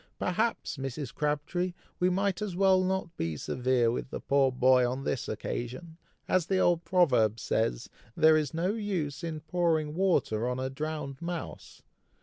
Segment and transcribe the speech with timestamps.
[0.17, 1.13] "Perhaps, Mrs.
[1.13, 5.97] Crabtree, we might as well not be severe with the poor boy on this occasion.
[6.27, 11.21] As the old proverb says, 'there is no use in pouring water on a drowned
[11.21, 11.83] mouse.'